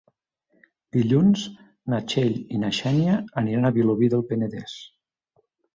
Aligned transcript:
Dilluns 0.97 1.43
na 1.95 2.01
Txell 2.13 2.35
i 2.57 2.63
na 2.65 2.73
Xènia 2.81 3.21
aniran 3.45 3.71
a 3.71 3.75
Vilobí 3.79 4.13
del 4.17 4.29
Penedès. 4.33 4.79